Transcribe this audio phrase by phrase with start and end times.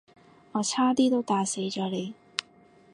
[0.53, 2.15] 我差啲都打死咗你